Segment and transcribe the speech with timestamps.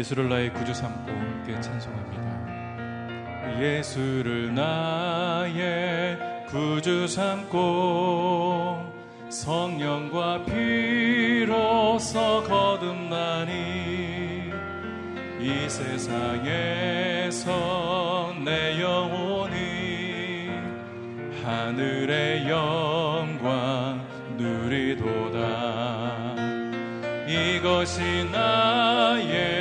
[0.00, 2.20] 예수를 나의 구주 삼고 함께 찬송합니다.
[3.60, 6.16] 예수를 나의
[6.48, 8.90] 구주 삼고
[9.28, 13.52] 성령과 피로써 거듭나니
[15.38, 17.52] 이 세상에서
[18.42, 20.48] 내 영혼이
[21.44, 24.02] 하늘의 영광
[24.38, 25.40] 누리도다
[27.28, 29.59] 이것이 나의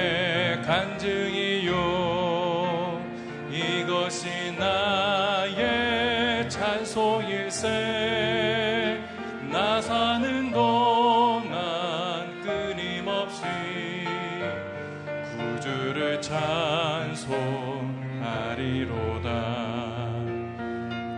[16.30, 17.30] 찬송하리로다.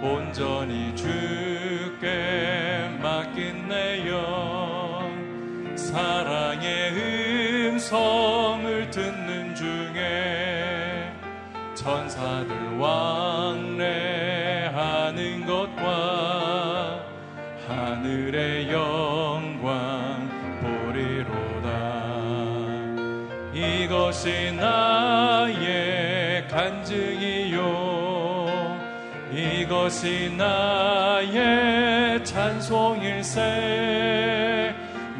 [0.01, 5.11] 온전히 주께 맡긴 내 영
[5.75, 6.93] 사랑의
[7.67, 11.11] 음성을 듣는 중에
[11.75, 13.85] 천사들 왕래하는
[15.45, 17.03] 것과
[17.67, 20.29] 하늘의 영광
[20.61, 21.31] 보리로다.
[23.53, 24.90] 이것이 나
[29.71, 33.39] 이것이 나의 찬송일세.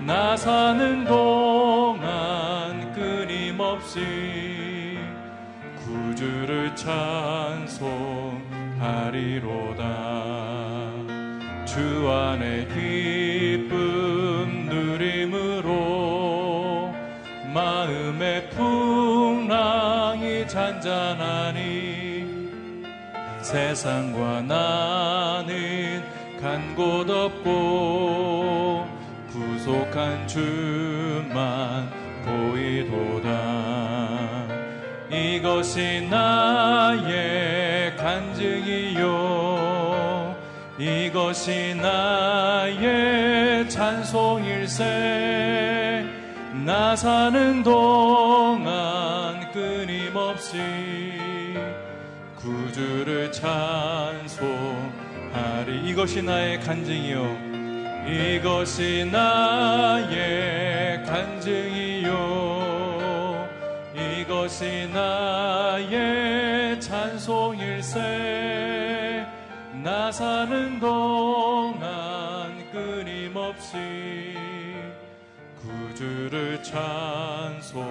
[0.06, 4.98] 나 사는 동안 끊임없이
[5.78, 7.80] 구주를 찬송하리로다.
[11.66, 15.72] 주 안에 기쁨 누림으로
[17.54, 21.61] 마음의 풍랑이 잔잔하니
[23.52, 26.02] 세상과 나는
[26.40, 28.88] 간 곳 없고
[29.30, 31.90] 구속한 주만
[32.24, 33.30] 보이도다.
[35.12, 39.02] 이것이 나의 간증이요.
[40.80, 44.86] 이것이 나의 찬송일세
[46.66, 51.11] 나 사는 동안 끊임없이 구
[52.72, 54.32] 주를 찬송하리.
[55.90, 57.52] 이것이 나의 간증이요.
[58.08, 62.62] 이것이 나의 간증이요.
[63.96, 68.02] 이것이 나의 찬송일세.
[69.84, 73.78] 나 사는 동안 끊임없이
[75.60, 77.82] 구주를 찬송하리로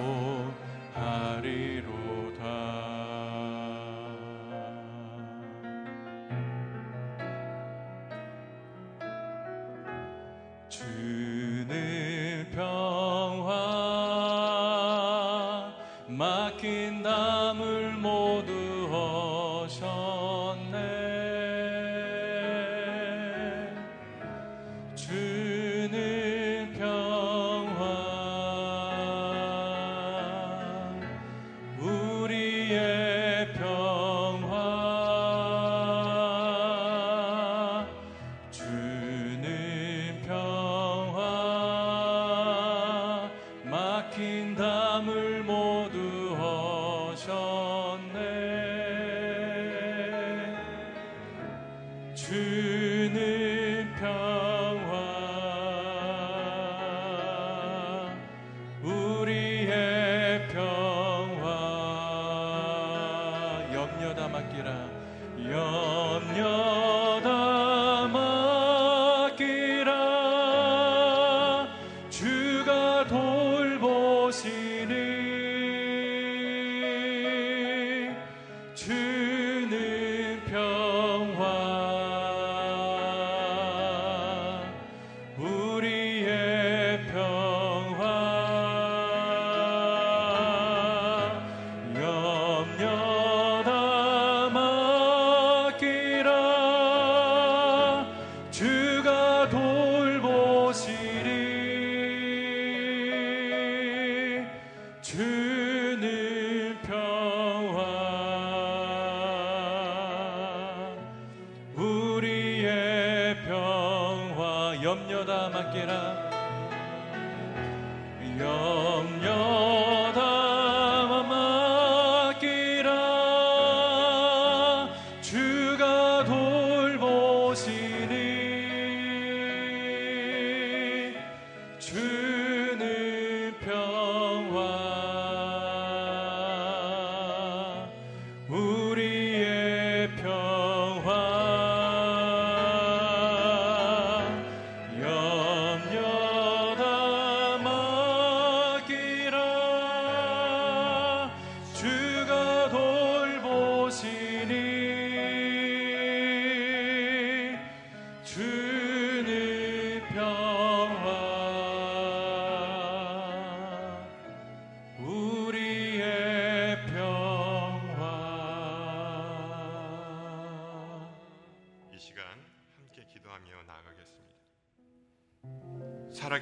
[16.61, 17.01] 맡긴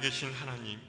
[0.00, 0.80] 살아계신 하나님,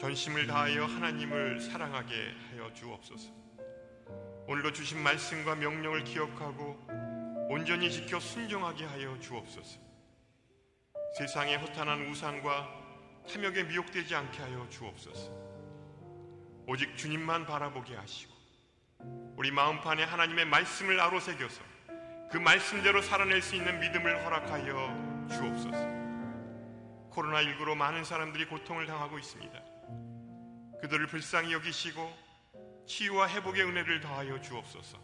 [0.00, 3.30] 전심을 다하여 하나님을 사랑하게 하여 주옵소서.
[4.48, 6.76] 오늘도 주신 말씀과 명령을 기억하고
[7.48, 9.78] 온전히 지켜 순종하게 하여 주옵소서.
[11.18, 12.68] 세상의 허탄한 우상과
[13.28, 15.30] 탐욕에 미혹되지 않게 하여 주옵소서.
[16.66, 18.34] 오직 주님만 바라보게 하시고
[19.36, 21.62] 우리 마음판에 하나님의 말씀을 아로새겨서
[22.32, 26.05] 그 말씀대로 살아낼 수 있는 믿음을 허락하여 주옵소서.
[27.16, 29.58] 코로나19로 많은 사람들이 고통을 당하고 있습니다.
[30.82, 32.26] 그들을 불쌍히 여기시고
[32.86, 34.98] 치유와 회복의 은혜를 더하여 주옵소서.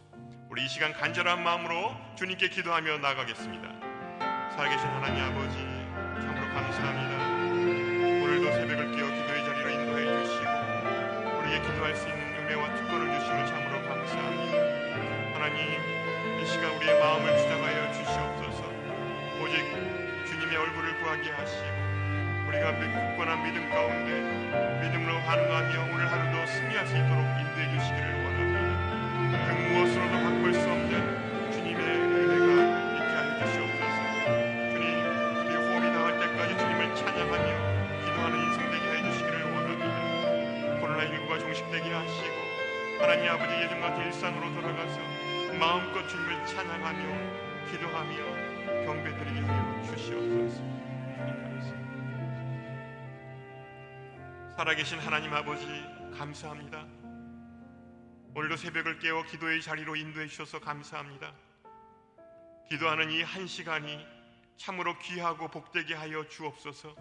[0.50, 3.80] 우리 이 시간 간절한 마음으로 주님께 기도하며 나가겠습니다.
[4.50, 5.56] 살아계신 하나님 아버지,
[6.20, 7.22] 참으로 감사합니다.
[8.22, 13.88] 오늘도 새벽을 깨어 기도의 자리로 인도해 주시고 우리에게 기도할 수 있는 은혜와 특권을 주시면 참으로
[13.88, 15.34] 감사합니다.
[15.34, 18.62] 하나님, 이 시간 우리의 마음을 주장하여 주시옵소서.
[19.42, 21.81] 오직 주님의 얼굴을 구하게 하시고
[22.52, 24.20] 우리가 굳건한 믿음 가운데
[24.82, 28.68] 믿음으로 반응하며 오늘 하루도 승리할 수 있도록 인도해 주시기를 원합니다.
[29.48, 32.52] 그 무엇으로도 바꿀 수 없는 주님의 은혜가
[32.92, 33.98] 있게 하여 주시옵소서.
[34.68, 34.84] 주님,
[35.40, 37.48] 우리 호흡이 나올 때까지 주님을 찬양하며
[38.04, 39.96] 기도하는 인생 되게 해 주시기를 원합니다.
[40.82, 42.36] 코로나19가 종식되게 하시고
[43.00, 45.00] 하나님 아버지 예전 같은 일상으로 돌아가서
[45.58, 47.02] 마음껏 주님을 찬양하며
[47.70, 50.41] 기도하며 경배드리게 하여 주시옵소서.
[54.56, 55.66] 살아계신 하나님 아버지
[56.16, 56.86] 감사합니다.
[58.34, 61.32] 오늘도 새벽을 깨워 기도의 자리로 인도해 주셔서 감사합니다.
[62.68, 64.06] 기도하는 이 한 시간이
[64.58, 66.94] 참으로 귀하고 복되게 하여 주옵소서.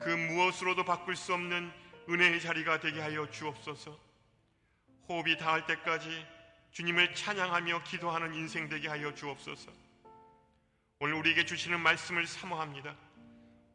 [0.00, 1.70] 그 무엇으로도 바꿀 수 없는
[2.08, 3.98] 은혜의 자리가 되게 하여 주옵소서.
[5.08, 6.26] 호흡이 닿을 때까지
[6.72, 9.70] 주님을 찬양하며 기도하는 인생 되게 하여 주옵소서.
[11.00, 12.96] 오늘 우리에게 주시는 말씀을 사모합니다.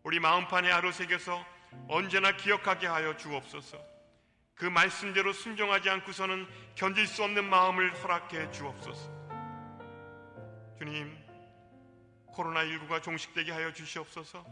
[0.04, 1.46] 우리 마음판에 아로 새겨서
[1.88, 3.78] 언제나 기억하게 하여 주옵소서.
[4.56, 9.10] 그 말씀대로 순종하지 않고서는 견딜 수 없는 마음을 허락해 주옵소서.
[10.78, 11.18] 주님,
[12.34, 14.46] 코로나19가 종식되게 하여 주시옵소서.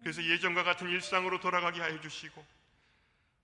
[0.00, 2.44] 그래서 예전과 같은 일상으로 돌아가게 하여 주시고,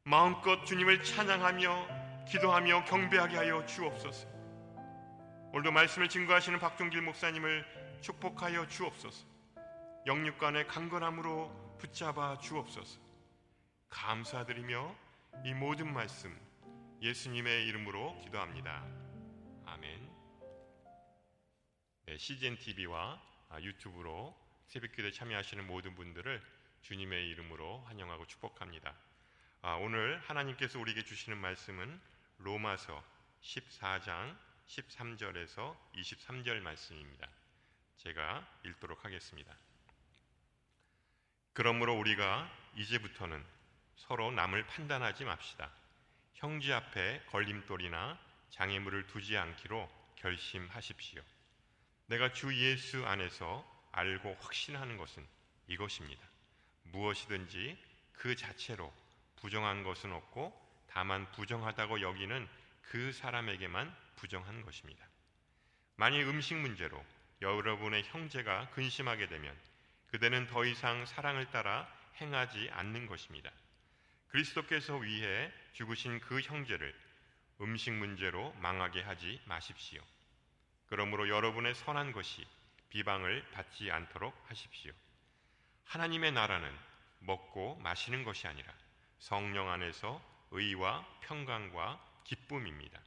[0.04, 4.26] 마음껏 주님을 찬양하며 기도하며 경배하게 하여 주옵소서.
[5.52, 7.64] 오늘도 말씀을 증거하시는 박종길 목사님을
[8.00, 9.26] 축복하여 주옵소서.
[10.06, 13.00] 영육간의 강건함으로 붙잡아 주옵소서.
[13.88, 14.96] 감사드리며
[15.44, 16.36] 이 모든 말씀
[17.00, 18.84] 예수님의 이름으로 기도합니다.
[19.64, 20.10] 아멘.
[22.06, 24.36] 네, CGN TV와 아, 유튜브로
[24.66, 26.42] 새벽기도에 참여하시는 모든 분들을
[26.82, 28.94] 주님의 이름으로 환영하고 축복합니다.
[29.62, 32.00] 아, 오늘 하나님께서 우리에게 주시는 말씀은
[32.38, 33.02] 로마서
[33.40, 34.36] 14장
[34.66, 37.28] 13절에서 23절 말씀입니다.
[37.96, 39.56] 제가 읽도록 하겠습니다.
[41.58, 43.44] 그러므로 우리가 이제부터는
[43.96, 45.68] 서로 남을 판단하지 맙시다.
[46.34, 48.16] 형제 앞에 걸림돌이나
[48.50, 51.20] 장애물을 두지 않기로 결심하십시오.
[52.06, 55.26] 내가 주 예수 안에서 알고 확신하는 것은
[55.66, 56.24] 이것입니다.
[56.84, 57.76] 무엇이든지
[58.12, 58.94] 그 자체로
[59.34, 62.48] 부정한 것은 없고 다만 부정하다고 여기는
[62.82, 65.04] 그 사람에게만 부정한 것입니다.
[65.96, 67.04] 만일 음식 문제로
[67.42, 69.58] 여러분의 형제가 근심하게 되면
[70.10, 71.88] 그대는 더 이상 사랑을 따라
[72.20, 73.50] 행하지 않는 것입니다.
[74.28, 76.94] 그리스도께서 위해 죽으신 그 형제를
[77.60, 80.02] 음식 문제로 망하게 하지 마십시오.
[80.86, 82.46] 그러므로 여러분의 선한 것이
[82.90, 84.92] 비방을 받지 않도록 하십시오.
[85.84, 86.70] 하나님의 나라는
[87.20, 88.72] 먹고 마시는 것이 아니라
[89.18, 92.98] 성령 안에서 의와 평강과 기쁨입니다.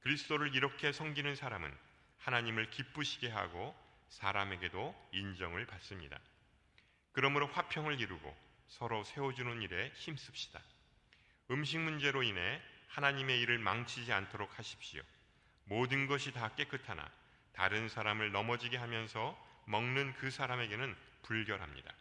[0.00, 1.76] 그리스도를 이렇게 섬기는 사람은
[2.18, 3.74] 하나님을 기쁘시게 하고
[4.12, 6.18] 사람에게도 인정을 받습니다.
[7.12, 8.36] 그러므로 화평을 이루고
[8.68, 10.60] 서로 세워주는 일에 힘씁시다.
[11.50, 15.02] 음식 문제로 인해 하나님의 일을 망치지 않도록 하십시오.
[15.64, 17.10] 모든 것이 다 깨끗하나
[17.52, 21.92] 다른 사람을 넘어지게 하면서 먹는 그 사람에게는 불결합니다.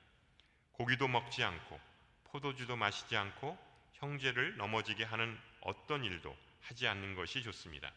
[0.74, 1.80] 고기도 먹지 않고
[2.26, 3.58] 포도주도 마시지 않고
[3.94, 7.92] 형제를 넘어지게 하는 어떤 일도 하지 않는 것이 좋습니다.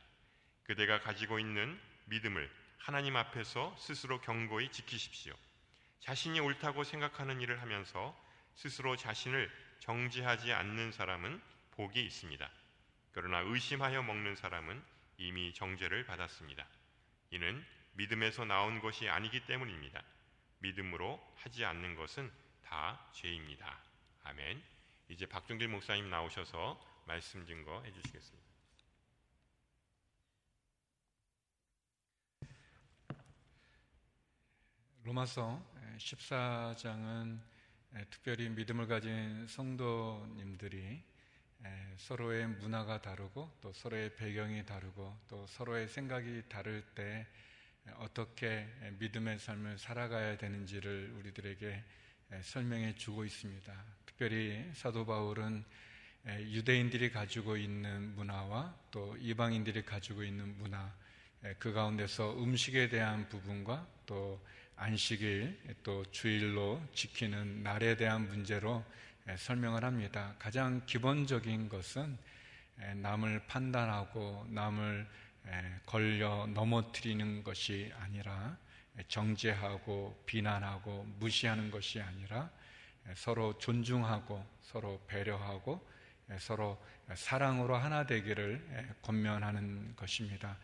[0.64, 5.32] 그대가 가지고 있는 믿음을 하나님 앞에서 스스로 경고히 지키십시오.
[6.00, 8.14] 자신이 옳다고 생각하는 일을 하면서
[8.56, 12.50] 스스로 자신을 정지하지 않는 사람은 복이 있습니다.
[13.12, 14.84] 그러나 의심하여 먹는 사람은
[15.16, 16.68] 이미 정죄를 받았습니다.
[17.30, 17.64] 이는
[17.94, 20.02] 믿음에서 나온 것이 아니기 때문입니다.
[20.58, 22.30] 믿음으로 하지 않는 것은
[22.66, 23.80] 다 죄입니다.
[24.24, 24.62] 아멘.
[25.08, 28.53] 이제 박종길 목사님 나오셔서 말씀 증거 해 주시겠습니다.
[35.04, 35.62] 로마서
[35.98, 37.38] 14장은
[38.08, 41.02] 특별히 믿음을 가진 성도님들이
[41.98, 47.26] 서로의 문화가 다르고 또 서로의 배경이 다르고 또 서로의 생각이 다를 때
[47.96, 48.66] 어떻게
[48.98, 51.84] 믿음의 삶을 살아가야 되는지를 우리들에게
[52.40, 53.84] 설명해 주고 있습니다.
[54.06, 55.64] 특별히 사도 바울은
[56.26, 60.90] 유대인들이 가지고 있는 문화와 또 이방인들이 가지고 있는 문화,
[61.58, 64.42] 그 가운데서 음식에 대한 부분과 또
[64.76, 68.84] 안식일, 또 주일로 지키는 날에 대한 문제로
[69.36, 70.34] 설명을 합니다.
[70.38, 72.18] 가장 기본적인 것은
[72.96, 75.08] 남을 판단하고 남을
[75.86, 78.56] 걸려 넘어뜨리는 것이 아니라
[79.08, 82.50] 정죄하고 비난하고 무시하는 것이 아니라
[83.14, 85.86] 서로 존중하고 서로 배려하고
[86.38, 86.82] 서로
[87.14, 90.58] 사랑으로 하나 되기를 권면하는 것입니다.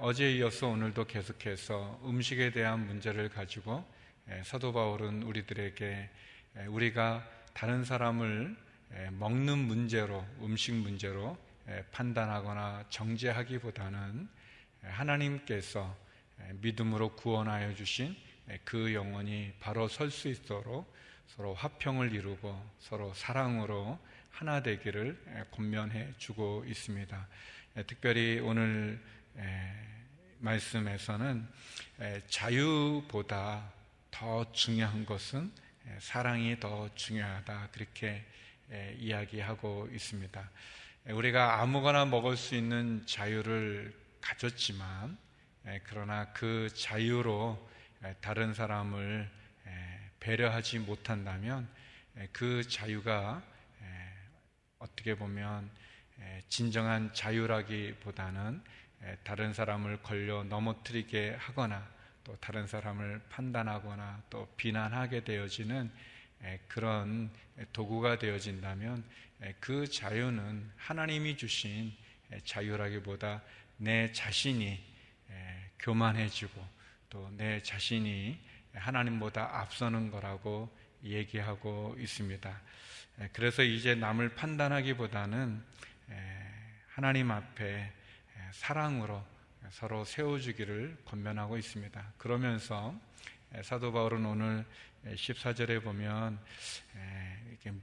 [0.00, 3.84] 어제 이어서 오늘도 계속해서 음식에 대한 문제를 가지고
[4.42, 6.10] 사도 바울은 우리들에게
[6.66, 7.24] 우리가
[7.54, 8.56] 다른 사람을
[9.12, 11.38] 먹는 문제로, 음식 문제로
[11.92, 14.28] 판단하거나 정죄하기보다는
[14.82, 15.96] 하나님께서
[16.54, 18.16] 믿음으로 구원하여 주신
[18.64, 20.92] 그 영혼이 바로 설 수 있도록
[21.28, 24.00] 서로 화평을 이루고 서로 사랑으로
[24.30, 27.28] 하나 되기를 권면해 주고 있습니다.
[27.86, 29.00] 특별히 오늘
[30.38, 31.48] 말씀에서는
[32.28, 33.72] 자유보다
[34.10, 35.52] 더 중요한 것은
[36.00, 38.24] 사랑이 더 중요하다 그렇게
[38.98, 40.50] 이야기하고 있습니다.
[41.06, 45.16] 우리가 아무거나 먹을 수 있는 자유를 가졌지만
[45.84, 47.70] 그러나 그 자유로
[48.20, 49.30] 다른 사람을
[50.18, 51.68] 배려하지 못한다면
[52.32, 53.42] 그 자유가
[54.78, 55.70] 어떻게 보면
[56.48, 58.62] 진정한 자유라기보다는
[59.24, 61.88] 다른 사람을 걸려 넘어뜨리게 하거나
[62.24, 65.90] 또 다른 사람을 판단하거나 또 비난하게 되어지는
[66.68, 67.30] 그런
[67.72, 69.04] 도구가 되어진다면
[69.60, 71.92] 그 자유는 하나님이 주신
[72.44, 73.42] 자유라기보다
[73.76, 74.82] 내 자신이
[75.78, 76.76] 교만해지고
[77.10, 78.38] 또 내 자신이
[78.74, 80.70] 하나님보다 앞서는 거라고
[81.02, 82.60] 얘기하고 있습니다.
[83.32, 85.62] 그래서 이제 남을 판단하기보다는
[86.88, 87.92] 하나님 앞에
[88.56, 89.22] 사랑으로
[89.70, 92.12] 서로 세워주기를 권면하고 있습니다.
[92.16, 92.98] 그러면서
[93.62, 94.64] 사도 바울은 오늘
[95.04, 96.38] 14절에 보면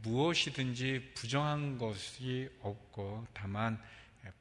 [0.02, 3.80] 무엇이든지 부정한 것이 없고 다만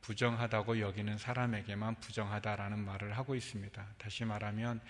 [0.01, 3.87] 부정하다고 여기는 사람에게만 부정하다라는 말을 하고 있습니다.
[3.99, 4.81] 다시 말하면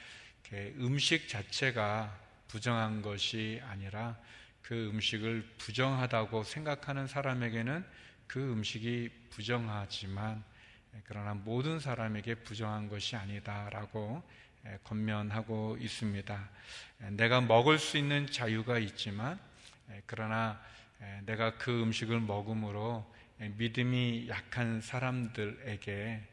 [0.78, 2.18] 음식 자체가
[2.48, 4.16] 부정한 것이 아니라
[4.62, 7.84] 그 음식을 부정하다고 생각하는 사람에게는
[8.26, 10.44] 그 음식이 부정하지만
[11.04, 14.22] 그러나 모든 사람에게 부정한 것이 아니다라고
[14.84, 16.50] 권면하고 있습니다.
[17.10, 19.38] 내가 먹을 수 있는 자유가 있지만
[20.06, 20.60] 그러나
[21.24, 26.28] 내가 그 음식을 먹음으로 믿음이 약한 사람들에게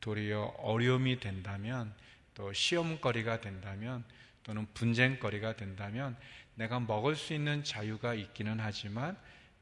[0.00, 1.94] 도리어 어려움이 된다면
[2.34, 4.04] 또 시험거리가 된다면
[4.42, 6.16] 또는 분쟁거리가 된다면
[6.54, 9.16] 내가 먹을 수 있는 자유가 있기는 하지만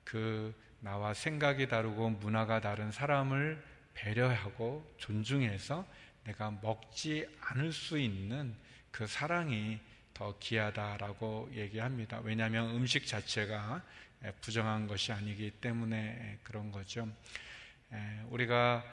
[0.04, 0.54] 그
[0.84, 3.58] 나와 생각이 다르고 문화가 다른 사람을
[3.94, 5.86] 배려하고 존중해서
[6.24, 8.54] 내가 먹지 않을 수 있는
[8.90, 9.80] 그 사랑이
[10.12, 12.20] 더 귀하다라고 얘기합니다.
[12.22, 13.82] 왜냐하면 음식 자체가
[14.42, 17.08] 부정한 것이 아니기 때문에 그런 거죠.
[18.28, 18.84] 우리가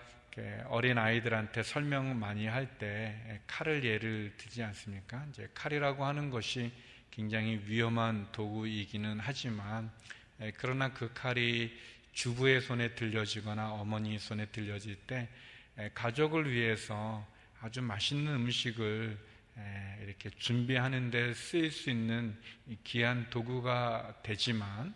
[0.67, 5.25] 어린 아이들한테 설명 많이 할 때 칼을 예를 들지 않습니까?
[5.29, 6.71] 이제 칼이라고 하는 것이
[7.11, 10.20] 굉장히 위험한 도구이기는 하지만 예,
[10.57, 11.71] 그러나 그 칼이
[12.13, 15.29] 주부의 손에 들려지거나 어머니 손에 들려질 때
[15.77, 17.25] 예, 가족을 위해서
[17.61, 19.17] 아주 맛있는 음식을
[19.57, 22.37] 예, 이렇게 준비하는 데 쓰일 수 있는
[22.83, 24.93] 귀한 도구가 되지만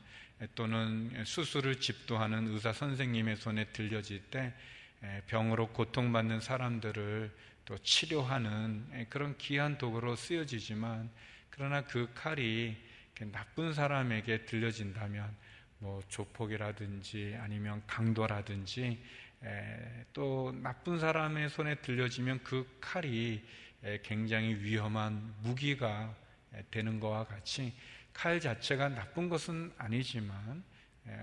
[0.56, 4.54] 또는 수술을 집도하는 의사 선생님의 손에 들려질 때
[5.28, 7.32] 병으로 고통받는 사람들을
[7.64, 11.10] 또 치료하는 그런 귀한 도구로 쓰여지지만
[11.50, 12.76] 그러나 그 칼이
[13.32, 15.36] 나쁜 사람에게 들려진다면
[15.80, 19.02] 뭐 조폭이라든지 아니면 강도라든지
[20.14, 23.42] 또 나쁜 사람의 손에 들려지면 그 칼이
[24.04, 26.16] 굉장히 위험한 무기가
[26.72, 27.74] 되는 것과 같이
[28.14, 30.64] 칼 자체가 나쁜 것은 아니지만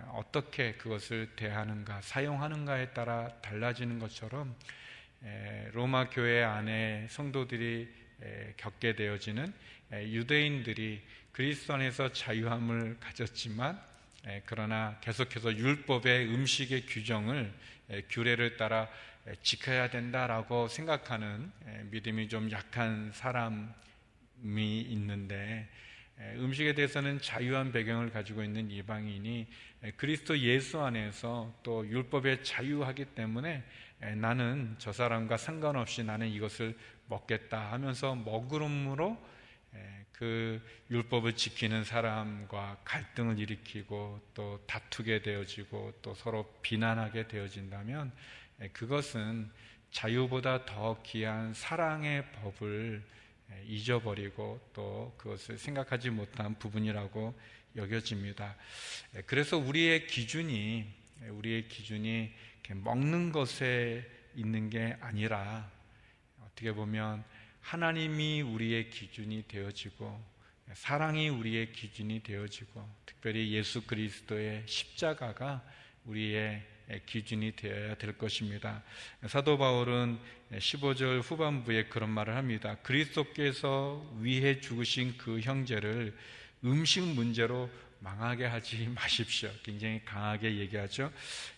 [0.09, 4.55] 어떻게 그것을 대하는가, 사용하는가에 따라 달라지는 것처럼
[5.73, 7.89] 로마 교회 안에 성도들이
[8.57, 9.53] 겪게 되어지는
[9.93, 13.81] 유대인들이 그리스도 안에서 자유함을 가졌지만
[14.45, 17.51] 그러나 계속해서 율법의 음식의 규정을
[18.11, 18.87] 규례를 따라
[19.43, 21.51] 지켜야 된다라고 생각하는
[21.85, 25.71] 믿음이 좀 약한 사람이 있는데
[26.37, 29.47] 음식에 대해서는 자유한 배경을 가지고 있는 이방인이
[29.97, 33.65] 그리스도 예수 안에서 또 율법에 자유하기 때문에
[34.17, 36.77] 나는 저 사람과 상관없이 나는 이것을
[37.09, 39.33] 먹겠다 하면서 먹으름으로
[40.23, 48.13] 그 율법을 지키는 사람과 갈등을 일으키고 또 다투게 되어지고 또 서로 비난하게 되어진다면
[48.73, 49.51] 그것은
[49.91, 53.03] 자유보다 더 귀한 사랑의 법을
[53.67, 57.37] 잊어버리고 또 그것을 생각하지 못한 부분이라고
[57.75, 58.55] 여겨집니다.
[59.27, 60.87] 그래서 우리의 기준이
[61.31, 62.33] 우리의 기준이
[62.75, 65.69] 먹는 것에 있는 게 아니라
[66.45, 67.25] 어떻게 보면
[67.63, 70.33] 하나님이 우리의 기준이 되어지고
[70.75, 75.63] 사랑이 우리의 기준이 되어지고 특별히 예수 그리스도의 십자가가
[76.05, 76.63] 우리의
[77.07, 78.83] 기준이 되어야 될 것입니다.
[79.27, 80.19] 사도 바울은
[80.53, 82.77] 15절 후반부에 그런 말을 합니다.
[82.83, 86.17] 그리스도께서 위해 죽으신 그 형제를
[86.65, 89.51] 음식 문제로 망하게 하지 마십시오.
[89.63, 91.13] 굉장히 강하게 얘기하죠.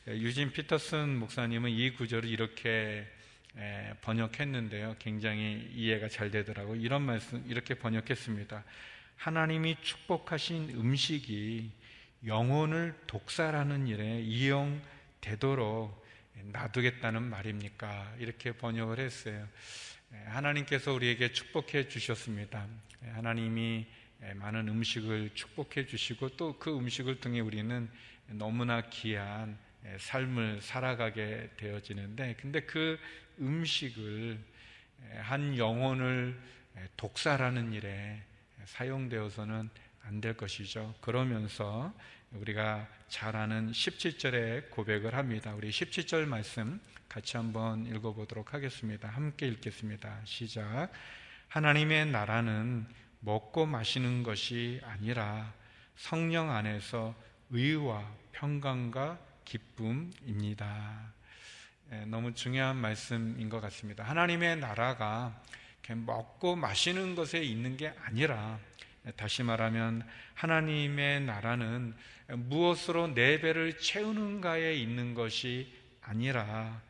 [0.07, 3.07] 유진 피터슨 목사님은 이 구절을 이렇게
[4.01, 4.97] 번역했는데요.
[4.99, 6.81] 굉장히 이해가 잘 되더라고요.
[6.81, 8.65] 이런 말씀, 이렇게 번역했습니다.
[9.17, 11.71] 하나님이 축복하신 음식이
[12.27, 16.05] 영혼을 독살하는 일에 이용되도록
[16.53, 18.15] 놔두겠다는 말입니까?
[18.19, 19.47] 이렇게 번역을 했어요.
[20.27, 22.67] 하나님께서 우리에게 축복해 주셨습니다.
[23.13, 23.87] 하나님이
[24.35, 27.89] 많은 음식을 축복해 주시고 또 그 음식을 통해 우리는
[28.27, 29.59] 너무나 귀한
[29.99, 32.99] 삶을 살아가게 되어지는데 근데 그
[33.41, 34.39] 음식을
[35.21, 36.39] 한 영혼을
[36.97, 38.23] 독살하는 일에
[38.65, 39.71] 사용되어서는
[40.07, 40.95] 안 될 것이죠.
[41.01, 41.93] 그러면서
[42.33, 45.55] 우리가 잘 아는 17절에 고백을 합니다.
[45.55, 49.09] 우리 17절 말씀 같이 한번 읽어보도록 하겠습니다.
[49.09, 50.21] 함께 읽겠습니다.
[50.25, 50.91] 시작.
[51.49, 52.87] 하나님의 나라는
[53.21, 55.55] 먹고 마시는 것이 아니라
[55.97, 57.15] 성령 안에서
[57.51, 61.13] 의와 평강과 기쁨입니다.
[61.93, 64.05] 예, 너무 중요한 말씀인 것 같습니다.
[64.05, 65.39] 하나님의 나라가
[65.89, 68.59] 먹고 마시는 것에 있는 게 아니라
[69.17, 71.95] 다시 말하면 하나님의 나라는
[72.29, 75.71] 무엇으로 내 배를 채우는가에 있는 것이
[76.01, 76.81] 아니라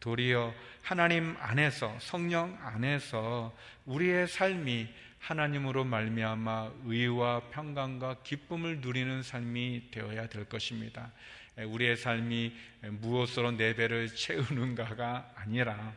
[0.00, 0.52] 도리어
[0.82, 4.88] 하나님 안에서 성령 안에서 우리의 삶이
[5.20, 11.12] 하나님으로 말미암아 의와 평강과 기쁨을 누리는 삶이 되어야 될 것입니다.
[11.56, 12.54] 우리의 삶이
[13.00, 15.94] 무엇으로 내 배를 채우는가가 아니라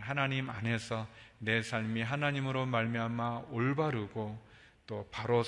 [0.00, 4.54] 하나님 안에서 내 삶이 하나님으로 말미암아 올바르고
[4.86, 5.42] 또 바로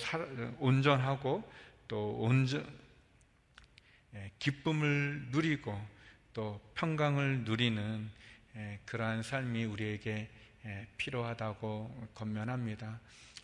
[0.59, 1.51] 온전하고
[1.89, 2.67] 또 온전
[4.39, 5.79] 기쁨을 누리고
[6.33, 8.11] 또 평강을 누리는
[8.87, 10.29] 그러한 삶이 우리에게
[10.97, 12.99] 필요하다고 건면합니다.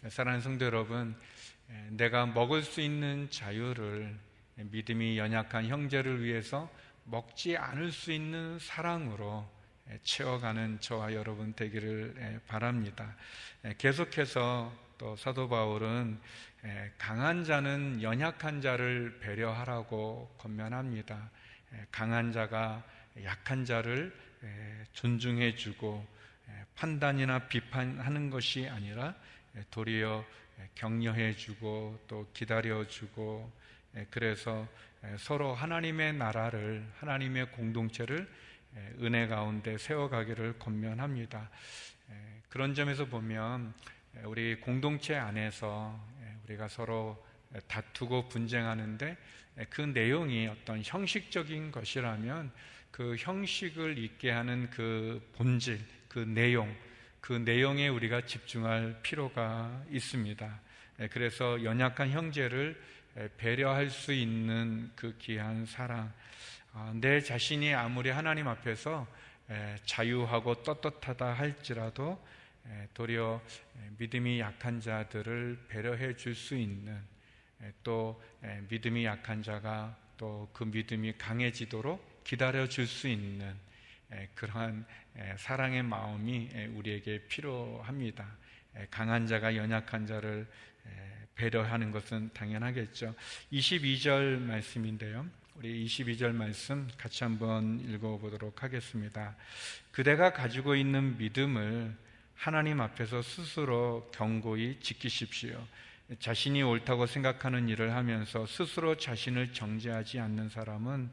[0.09, 1.14] 사랑하는 성도 여러분,
[1.90, 4.18] 내가 먹을 수 있는 자유를
[4.57, 6.71] 믿음이 연약한 형제를 위해서
[7.05, 9.49] 먹지 않을 수 있는 사랑으로
[10.05, 13.17] 채워가는 저와 여러분 되기를 바랍니다.
[13.79, 16.21] 계속해서 또 사도 바울은
[16.97, 21.31] 강한 자는 연약한 자를 배려하라고 건면합니다.
[21.91, 22.85] 강한 자가
[23.25, 24.15] 약한 자를
[24.93, 26.07] 존중해 주고
[26.77, 29.15] 판단이나 비판하는 것이 아니라
[29.71, 30.25] 도리어
[30.75, 33.51] 격려해 주고 또 기다려 주고
[34.11, 34.66] 그래서
[35.18, 38.28] 서로 하나님의 나라를 하나님의 공동체를
[39.00, 41.50] 은혜 가운데 세워가기를 권면합니다.
[42.48, 43.74] 그런 점에서 보면
[44.24, 45.98] 우리 공동체 안에서
[46.44, 47.22] 우리가 서로
[47.68, 49.16] 다투고 분쟁하는데
[49.68, 52.50] 그 내용이 어떤 형식적인 것이라면
[52.90, 56.74] 그 형식을 있게 하는 그 본질, 그 내용,
[57.20, 60.61] 그 내용에 우리가 집중할 필요가 있습니다.
[61.11, 62.81] 그래서 연약한 형제를
[63.37, 66.12] 배려할 수 있는 그 귀한 사랑,
[66.72, 69.07] 아, 내 자신이 아무리 하나님 앞에서
[69.85, 72.25] 자유하고 떳떳하다 할지라도
[72.94, 73.42] 도리어
[73.98, 76.98] 믿음이 약한 자들을 배려해 줄 수 있는
[77.83, 78.22] 또
[78.68, 83.55] 믿음이 약한 자가 또 그 믿음이 강해지도록 기다려 줄 수 있는
[84.35, 84.87] 그러한
[85.37, 88.27] 사랑의 마음이 우리에게 필요합니다.
[88.90, 90.46] 강한 자가 연약한 자를
[91.35, 93.14] 배려하는 것은 당연하겠죠.
[93.53, 95.27] 22절 말씀인데요.
[95.57, 99.37] 우리 22절 말씀 같이 한번 읽어보도록 하겠습니다.
[99.90, 101.95] 그대가 가지고 있는 믿음을
[102.35, 105.64] 하나님 앞에서 스스로 경고히 지키십시오.
[106.18, 111.11] 자신이 옳다고 생각하는 일을 하면서 스스로 자신을 정죄하지 않는 사람은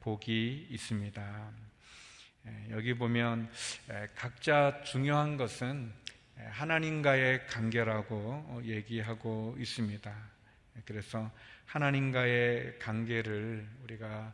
[0.00, 1.50] 복이 있습니다.
[2.70, 3.50] 여기 보면
[4.14, 5.92] 각자 중요한 것은
[6.36, 10.14] 하나님과의 관계라고 얘기하고 있습니다.
[10.84, 11.30] 그래서
[11.66, 14.32] 하나님과의 관계를 우리가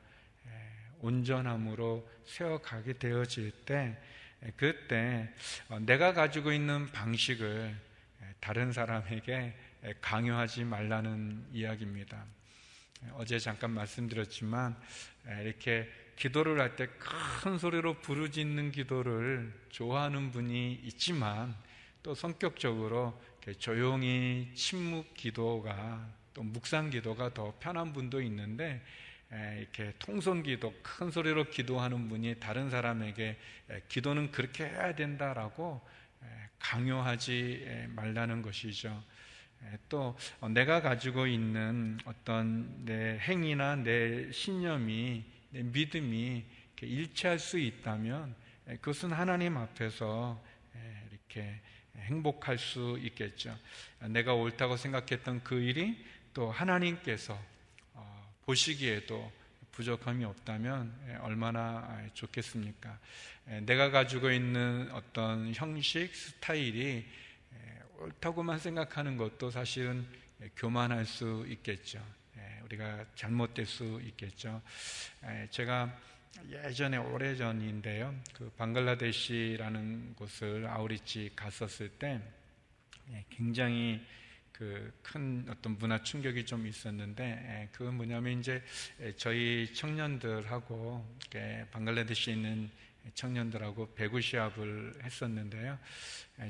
[1.01, 3.97] 온전함으로 세워가게 되어질 때
[4.57, 5.33] 그때
[5.81, 7.75] 내가 가지고 있는 방식을
[8.41, 9.55] 다른 사람에게
[10.01, 12.25] 강요하지 말라는 이야기입니다.
[13.13, 14.77] 어제 잠깐 말씀드렸지만
[15.43, 21.55] 이렇게 기도를 할 때 큰 소리로 부르짖는 기도를 좋아하는 분이 있지만
[22.09, 23.21] 또 성격적으로
[23.59, 28.83] 조용히 침묵 기도가 또 묵상 기도가 더 편한 분도 있는데
[29.59, 33.37] 이렇게 통성 기도, 큰 소리로 기도하는 분이 다른 사람에게
[33.89, 35.83] 기도는 그렇게 해야 된다라고
[36.59, 39.05] 강요하지 말라는 것이죠.
[39.91, 40.17] 또
[40.55, 46.47] 내가 가지고 있는 어떤 내 행위나 내 신념이 내 믿음이
[46.81, 50.43] 일치할 수 있다면 그것은 하나님 앞에서
[51.11, 51.61] 이렇게
[52.01, 53.57] 행복할 수 있겠죠.
[54.01, 57.39] 내가 옳다고 생각했던 그 일이 또 하나님께서
[57.95, 59.33] 어, 보시기에도
[59.73, 62.99] 부족함이 없다면 얼마나 좋겠습니까?
[63.63, 67.07] 내가 가지고 있는 어떤 형식, 스타일이
[67.99, 70.05] 옳다고만 생각하는 것도 사실은
[70.57, 72.05] 교만할 수 있겠죠.
[72.65, 74.61] 우리가 잘못될 수 있겠죠.
[75.51, 75.97] 제가
[76.51, 78.15] 예전에 오래전인데요.
[78.35, 82.21] 그 방글라데시라는 곳을 아우리치 갔었을 때
[83.31, 84.01] 굉장히
[84.53, 88.63] 그 큰 어떤 문화 충격이 좀 있었는데 그건 뭐냐면 이제
[89.17, 91.19] 저희 청년들하고
[91.71, 92.71] 방글라데시에 있는
[93.15, 95.79] 청년들하고 배구 시합을 했었는데요.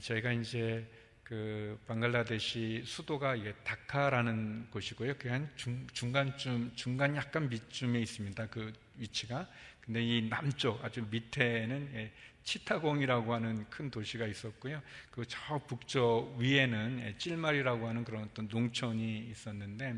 [0.02, 0.84] 저희가 이제
[1.22, 5.18] 그 방글라데시 수도가 이게 다카라는 곳이고요.
[5.18, 5.48] 그한
[5.92, 8.46] 중간쯤 중간 약간 밑쯤에 있습니다.
[8.48, 9.48] 그 위치가.
[9.80, 14.82] 근데 이 남쪽 아주 밑에는 예, 치타공이라고 하는 큰 도시가 있었고요.
[15.10, 19.96] 그 저 북쪽 위에는 예, 찔말이라고 하는 그런 어떤 농촌이 있었는데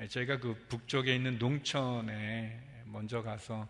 [0.00, 3.68] 예, 저희가 그 북쪽에 있는 농촌에 먼저 가서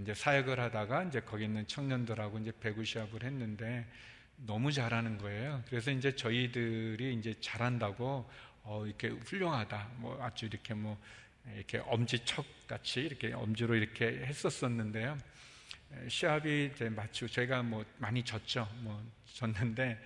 [0.00, 3.86] 이제 사역을 하다가 이제 거기 있는 청년들하고 이제 배구 시합을 했는데
[4.36, 5.62] 너무 잘하는 거예요.
[5.68, 8.28] 그래서 이제 저희들이 이제 잘한다고
[8.62, 9.88] 어, 이렇게 훌륭하다.
[9.96, 10.98] 뭐 아주 이렇게 뭐
[11.54, 15.18] 이렇게 엄지척 같이 이렇게 엄지로 이렇게 했었었는데요.
[16.08, 18.68] 시합이 이제 마치고 저희가 뭐 많이 졌죠.
[18.80, 19.02] 뭐
[19.34, 19.98] 졌는데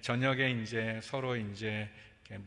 [0.00, 1.88] 저녁에 이제 서로 이제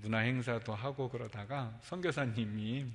[0.02, 2.86] 문화 행사도 하고 그러다가 선교사님이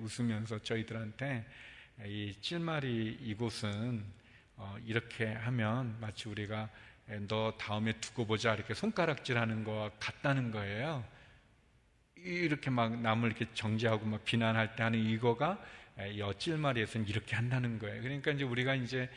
[0.00, 1.44] 웃으면서 저희들한테
[2.06, 4.04] 이 찔마리 이곳은
[4.56, 6.68] 어, 이렇게 하면 마치 우리가
[7.28, 11.04] 너 다음에 두고 보자 이렇게 손가락질하는 거와 같다는 거예요.
[12.24, 15.62] 이렇게 막 남을 이렇게 정지하고 막 비난할 때 하는 이거가
[16.16, 18.02] 여찔마리에서는 이렇게 한다는 거예요.
[18.02, 19.08] 그러니까 이제 우리가 이제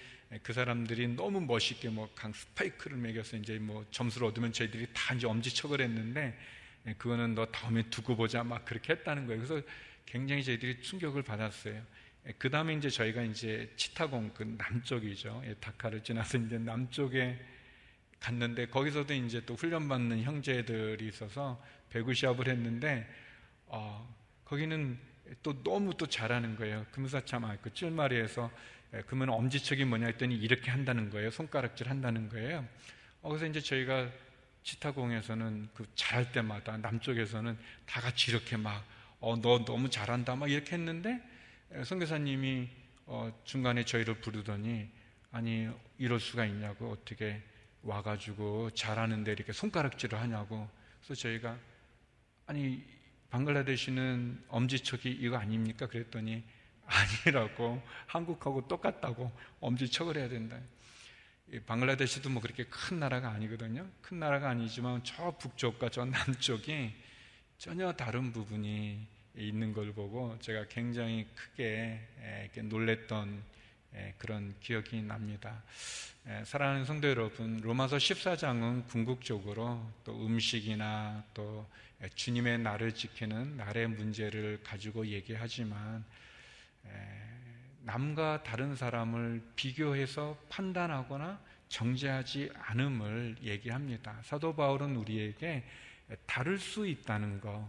[0.43, 5.26] 그 사람들이 너무 멋있게 뭐 강 스파이크를 매겨서 이제 뭐 점수를 얻으면 저희들이 다 이제
[5.26, 6.38] 엄지척을 했는데
[6.98, 9.41] 그거는 너 다음에 두고 보자 막 그렇게 했다는 거예요.
[9.41, 9.65] 그래서
[10.06, 11.82] 굉장히 저희들이 충격을 받았어요.
[12.38, 15.43] 그 다음에 이제 저희가 이제 치타공 그 남쪽이죠.
[15.62, 17.39] 다카를 지나서 이제 남쪽에
[18.20, 23.08] 갔는데 거기서도 이제 또 훈련받는 형제들이 있어서 배구 시합을 했는데
[23.67, 24.08] 어,
[24.45, 24.97] 거기는
[25.43, 26.86] 또 너무 또 잘하는 거예요.
[26.91, 28.50] 금사참 아, 그 찔마리에서
[28.93, 31.30] 예, 그러면 엄지척이 뭐냐 했더니 이렇게 한다는 거예요.
[31.30, 32.65] 손가락질 한다는 거예요.
[33.21, 34.10] 어, 그래서 이제 저희가
[34.63, 38.86] 치타공에서는 그 잘할 때마다 남쪽에서는 다 같이 이렇게 막
[39.19, 41.21] 어, 너 너무 잘한다 막 이렇게 했는데
[41.76, 42.69] 예, 선교사님이
[43.06, 44.89] 어, 중간에 저희를 부르더니
[45.32, 47.41] 아니 이럴 수가 있냐고 어떻게
[47.84, 50.69] 와가지고 잘하는데 이렇게 손가락질을 하냐고.
[51.02, 51.58] 그래서 저희가
[52.47, 52.81] 아니
[53.29, 55.88] 방글라데시는 엄지척이 이거 아닙니까?
[55.88, 56.43] 그랬더니
[56.86, 60.57] 아니라고 한국하고 똑같다고 엄지척을 해야 된다.
[61.65, 63.88] 방글라데시도 뭐 그렇게 큰 나라가 아니거든요.
[64.01, 66.93] 큰 나라가 아니지만 저 북쪽과 저 남쪽이
[67.57, 69.05] 전혀 다른 부분이
[69.36, 71.99] 있는 걸 보고 제가 굉장히 크게
[72.63, 73.43] 놀랬던
[74.17, 75.63] 그런 기억이 납니다.
[76.43, 81.67] 사랑하는 성도 여러분, 로마서 14장은 궁극적으로 또 음식이나 또
[82.15, 86.03] 주님의 나를 지키는 날의 문제를 가지고 얘기하지만
[87.81, 94.19] 남과 다른 사람을 비교해서 판단하거나 정죄하지 않음을 얘기합니다.
[94.23, 95.63] 사도 바울은 우리에게
[96.25, 97.67] 다를 수 있다는 것,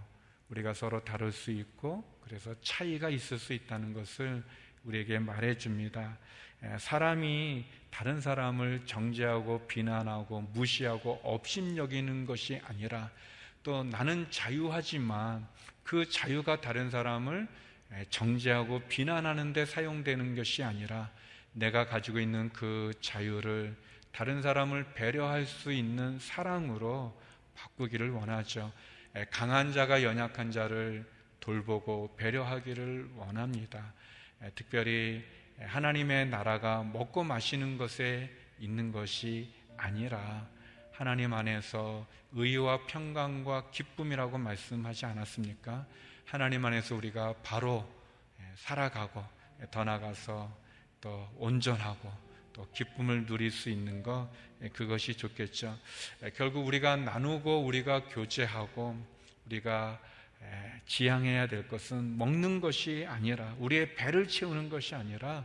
[0.51, 4.43] 우리가 서로 다를 수 있고 그래서 차이가 있을 수 있다는 것을
[4.89, 6.17] 우리에게 말해줍니다.
[6.79, 13.11] 사람이 다른 사람을 정죄하고 비난하고 무시하고 업심여기는 것이 아니라
[13.63, 15.47] 또 나는 자유하지만
[15.85, 17.47] 그 자유가 다른 사람을
[18.11, 21.11] 정죄하고 비난하는 데 사용되는 것이 아니라
[21.53, 23.77] 내가 가지고 있는 그 자유를
[24.13, 27.19] 다른 사람을 배려할 수 있는 사랑으로
[27.55, 28.73] 바꾸기를 원하죠.
[29.31, 31.05] 강한 자가 연약한 자를
[31.41, 33.93] 돌보고 배려하기를 원합니다.
[34.55, 35.25] 특별히
[35.61, 40.49] 하나님의 나라가 먹고 마시는 것에 있는 것이 아니라
[40.93, 45.87] 하나님 안에서 의와 평강과 기쁨이라고 말씀하지 않았습니까?
[46.25, 47.89] 하나님 안에서 우리가 바로
[48.57, 49.25] 살아가고
[49.71, 50.57] 더 나가서
[51.01, 52.13] 또 온전하고
[52.53, 54.29] 또 기쁨을 누릴 수 있는 것
[54.73, 55.79] 그것이 좋겠죠.
[56.37, 58.97] 결국 우리가 나누고 우리가 교제하고
[59.47, 60.01] 우리가
[60.87, 65.45] 지향해야 될 것은 먹는 것이 아니라 우리의 배를 채우는 것이 아니라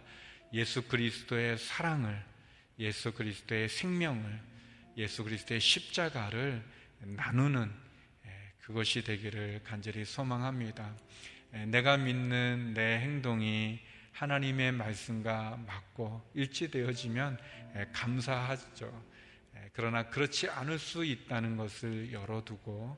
[0.53, 2.23] 예수 그리스도의 사랑을
[2.79, 4.39] 예수 그리스도의 생명을
[4.97, 6.63] 예수 그리스도의 십자가를
[6.99, 7.71] 나누는
[8.59, 10.95] 그것이 되기를 간절히 소망합니다.
[11.67, 13.79] 내가 믿는 내 행동이
[14.13, 17.37] 하나님의 말씀과 맞고 일치되어지면
[17.91, 19.03] 감사하죠.
[19.73, 22.97] 그러나 그렇지 않을 수 있다는 것을 열어두고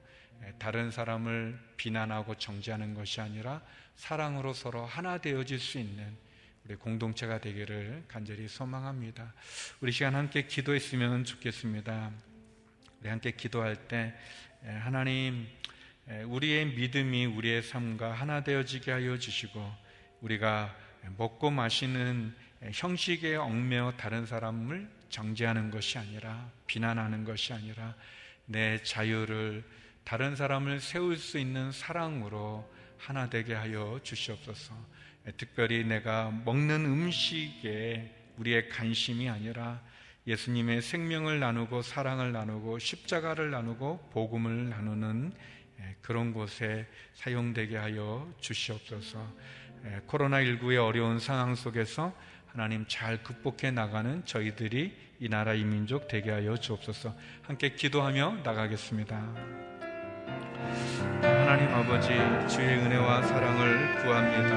[0.57, 3.61] 다른 사람을 비난하고 정죄하는 것이 아니라
[3.95, 6.17] 사랑으로 서로 하나 되어질 수 있는
[6.65, 9.33] 우리 공동체가 되기를 간절히 소망합니다.
[9.81, 12.11] 우리 시간 함께 기도했으면 좋겠습니다.
[13.01, 14.15] 우리 함께 기도할 때
[14.63, 15.47] 하나님
[16.25, 19.71] 우리의 믿음이 우리의 삶과 하나 되어지게 하여 주시고
[20.21, 20.75] 우리가
[21.17, 22.33] 먹고 마시는
[22.73, 27.95] 형식에 얽매어 다른 사람을 정죄하는 것이 아니라 비난하는 것이 아니라
[28.45, 29.63] 내 자유를
[30.05, 34.73] 다른 사람을 세울 수 있는 사랑으로 하나 되게 하여 주시옵소서.
[35.37, 39.81] 특별히 내가 먹는 음식에 우리의 관심이 아니라
[40.27, 45.33] 예수님의 생명을 나누고 사랑을 나누고 십자가를 나누고 복음을 나누는
[46.01, 49.27] 그런 곳에 사용되게 하여 주시옵소서.
[50.07, 52.15] 코로나19의 어려운 상황 속에서
[52.45, 57.15] 하나님 잘 극복해 나가는 저희들이 이 나라 이 민족 되게 하여 주옵소서.
[57.41, 59.74] 함께 기도하며 나가겠습니다.
[61.21, 62.07] 하나님 아버지
[62.47, 64.55] 주의 은혜와 사랑을 구합니다.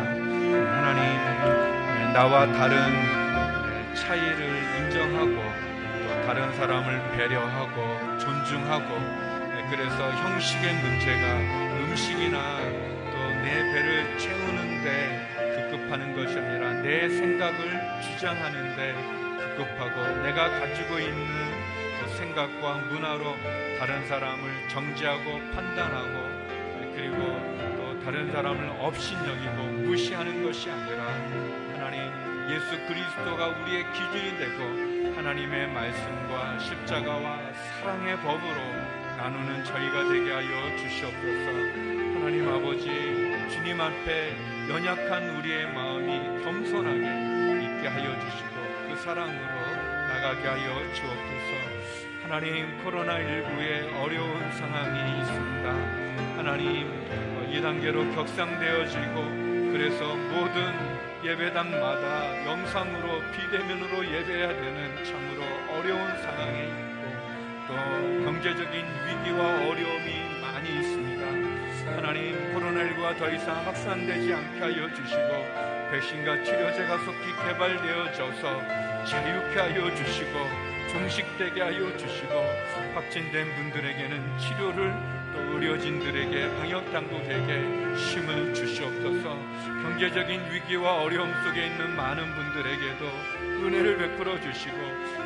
[0.76, 4.40] 하나님 나와 다른 차이를
[4.78, 5.34] 인정하고
[6.02, 8.88] 또 다른 사람을 배려하고 존중하고
[9.70, 11.34] 그래서 형식의 문제가
[11.84, 12.58] 음식이나
[13.12, 18.94] 또 내 배를 채우는데 급급하는 것이 아니라 내 생각을 주장하는데
[19.56, 21.24] 급급하고 내가 가지고 있는
[22.18, 23.36] 생각과 문화로
[23.78, 26.38] 다른 사람을 정지하고 판단하고
[26.96, 27.16] 그리고
[27.76, 31.04] 또 다른 사람을 업신여기고 무시하는 것이 아니라
[31.74, 37.38] 하나님 예수 그리스도가 우리의 기준이 되고 하나님의 말씀과 십자가와
[37.80, 38.56] 사랑의 법으로
[39.16, 41.50] 나누는 저희가 되게 하여 주시옵소서.
[42.18, 42.86] 하나님 아버지
[43.48, 44.34] 주님 앞에
[44.68, 54.52] 연약한 우리의 마음이 겸손하게 있게 하여 주시고 그 사랑으로 나가게 하여 주옵소서 하나님 코로나19의 어려운
[54.52, 55.70] 상황이 있습니다.
[56.36, 56.92] 하나님
[57.50, 59.14] 이 단계로 격상되어지고
[59.72, 60.74] 그래서 모든
[61.24, 66.98] 예배당마다 영상으로 비대면으로 예배해야 되는 참으로 어려운 상황에 있고
[67.66, 67.74] 또
[68.24, 71.96] 경제적인 위기와 어려움이 많이 있습니다.
[71.96, 80.67] 하나님 코로나19가 더 이상 확산되지 않게 하여 주시고 백신과 치료제가 속히 개발되어져서 자유케 하여 주시고
[80.98, 82.34] 종식되게 하여 주시고
[82.94, 84.92] 확진된 분들에게는 치료를
[85.32, 89.36] 또 의료진들에게 방역 당국에게 힘을 주시옵소서.
[89.82, 93.06] 경제적인 위기와 어려움 속에 있는 많은 분들에게도
[93.64, 94.76] 은혜를 베풀어 주시고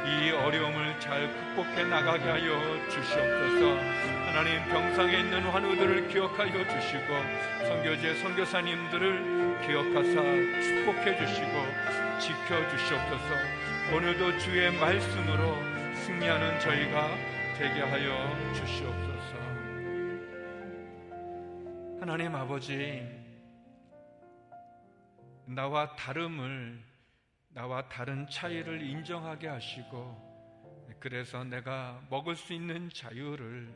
[0.06, 3.78] 이 어려움을 잘 극복해 나가게 하여 주시옵소서.
[4.26, 10.22] 하나님 병상에 있는 환우들을 기억하여 주시고 선교제 선교사님들을 기억하사
[10.62, 11.66] 축복해 주시고
[12.18, 13.62] 지켜 주시옵소서
[13.94, 15.55] 오늘도 주의 말씀으로
[15.96, 17.14] 승리하는 저희가
[17.59, 19.37] 되게 하여 주시옵소서.
[22.00, 23.07] 하나님 아버지,
[25.44, 26.83] 나와 다름을,
[27.50, 33.68] 나와 다른 차이를 인정하게 하시고, 그래서 내가 먹을 수 있는 자유를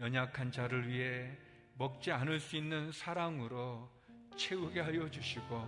[0.00, 1.30] 연약한 자를 위해
[1.78, 3.88] 먹지 않을 수 있는 사랑으로
[4.36, 5.66] 채우게 하여 주시고,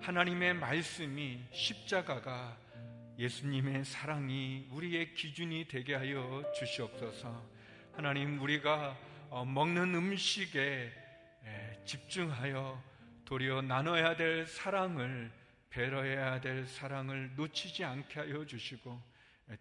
[0.00, 2.65] 하나님의 말씀이 십자가가
[3.18, 7.42] 예수님의 사랑이 우리의 기준이 되게 하여 주시옵소서.
[7.92, 8.98] 하나님, 우리가
[9.30, 10.92] 어, 먹는 음식에
[11.86, 12.82] 집중하여
[13.24, 15.32] 도리어 나눠야 될 사랑을,
[15.70, 19.00] 배려해야 될 사랑을 놓치지 않게 하여 주시고,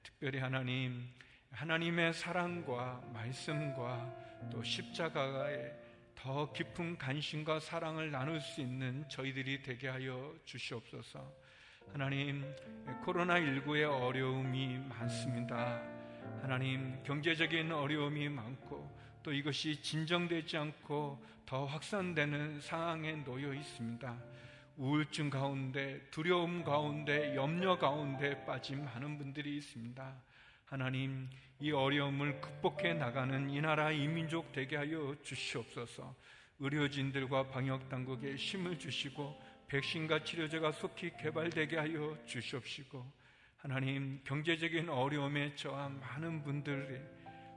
[0.03, 1.07] 특별히 하나님,
[1.51, 5.71] 하나님의 사랑과 말씀과 또 십자가에
[6.13, 11.44] 더 깊은 관심과 사랑을 나눌 수 있는 저희들이 되게 하여 주시옵소서.
[11.91, 12.43] 하나님,
[13.03, 15.81] 코로나19의 어려움이 많습니다.
[16.41, 18.89] 하나님, 경제적인 어려움이 많고
[19.23, 24.17] 또 이것이 진정되지 않고 더 확산되는 상황에 놓여 있습니다.
[24.77, 30.15] 우울증 가운데, 두려움 가운데, 염려 가운데 빠진 많은 분들이 있습니다.
[30.65, 36.13] 하나님, 이 어려움을 극복해 나가는 이 나라 이민족 되게 하여 주시옵소서.
[36.59, 43.03] 의료진들과 방역 당국에 힘을 주시고 백신과 치료제가 속히 개발되게 하여 주시옵시고
[43.57, 47.01] 하나님 경제적인 어려움에 처한 많은 분들의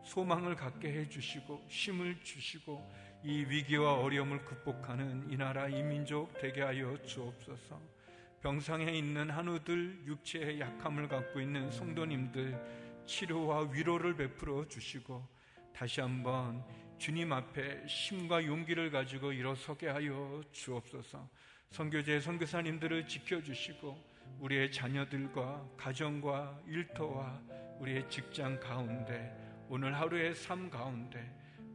[0.05, 6.97] 소망을 갖게 해 주시고 힘을 주시고 이 위기와 어려움을 극복하는 이 나라 이민족 되게 하여
[7.03, 7.99] 주옵소서.
[8.41, 15.27] 병상에 있는 한우들 육체의 약함을 갖고 있는 성도님들 치료와 위로를 베풀어 주시고
[15.75, 16.65] 다시 한번
[16.99, 21.29] 주님 앞에 힘과 용기를 가지고 일어서게 하여 주옵소서.
[21.71, 24.09] 선교제 선교사님들을 지켜주시고
[24.41, 27.41] 우리의 자녀들과 가정과 일터와
[27.79, 29.37] 우리의 직장 가운데
[29.69, 31.21] 오늘 하루의 삶 가운데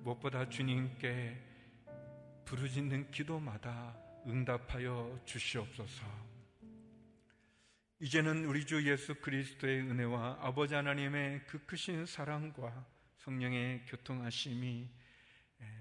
[0.02, 1.38] 무엇보다 주님께
[2.46, 6.06] 부르짖는 기도마다 응답하여 주시옵소서.
[8.00, 12.86] 이제는 우리 주 예수 그리스도의 은혜와 아버지 하나님의 그 크신 사랑과
[13.20, 14.90] 성령의 교통하심이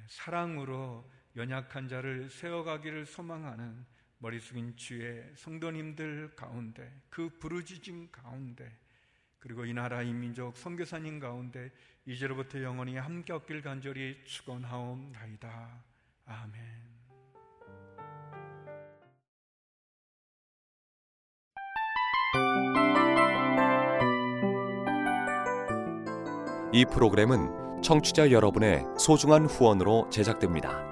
[0.07, 3.85] 사랑으로 연약한 자를 세워가기를 소망하는
[4.23, 8.71] 머리 숙인 주의 성도님들 가운데 그 부르짖음 가운데
[9.41, 11.73] 그리고 이 나라 이민족 선교사님 가운데
[12.07, 15.85] 이제로부터 영원히 함께 없길 간절히 축원하옵나이다.
[16.27, 16.63] 아멘.
[26.73, 30.92] 이 프로그램은 청취자 여러분의 소중한 후원으로 제작됩니다.